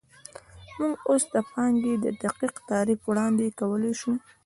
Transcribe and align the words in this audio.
موږ 0.77 0.93
اوس 1.09 1.23
د 1.33 1.35
پانګې 1.51 1.93
دقیق 2.23 2.53
تعریف 2.69 2.99
وړاندې 3.05 3.55
کولی 3.59 3.93
شو 3.99 4.13